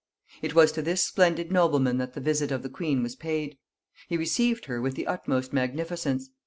It 0.41 0.55
was 0.55 0.71
to 0.71 0.81
this 0.81 1.03
splendid 1.05 1.51
nobleman 1.51 1.99
that 1.99 2.13
the 2.15 2.21
visit 2.21 2.51
of 2.51 2.63
the 2.63 2.71
queen 2.71 3.03
was 3.03 3.15
paid. 3.15 3.59
He 4.09 4.17
received 4.17 4.65
her 4.65 4.81
with 4.81 4.95
the 4.95 5.05
utmost 5.05 5.53
magnificence. 5.53 6.27